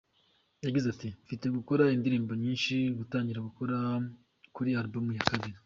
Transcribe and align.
Yagize 0.65 0.87
ati: 0.93 1.07
"Mfite 1.23 1.45
gukora 1.57 1.83
indirimbo 1.95 2.31
nyinshi, 2.43 2.75
gutangira 2.97 3.45
gukora 3.47 3.77
kuri 4.55 4.69
album 4.81 5.07
ya 5.17 5.25
kabiri. 5.29 5.53